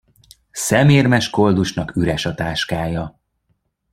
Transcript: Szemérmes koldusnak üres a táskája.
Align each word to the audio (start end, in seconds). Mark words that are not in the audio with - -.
Szemérmes 0.51 1.29
koldusnak 1.29 1.95
üres 1.95 2.25
a 2.25 2.33
táskája. 2.33 3.19